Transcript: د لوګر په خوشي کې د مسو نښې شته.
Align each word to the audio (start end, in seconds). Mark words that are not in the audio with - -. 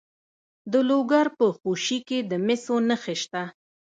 د 0.71 0.73
لوګر 0.89 1.27
په 1.37 1.45
خوشي 1.57 1.99
کې 2.07 2.19
د 2.29 2.31
مسو 2.45 2.75
نښې 2.87 3.15
شته. 3.21 3.43